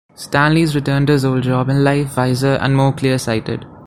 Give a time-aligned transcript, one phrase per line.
[0.15, 3.67] Stanley is returned to his old job and life, wiser and more clear-sighted.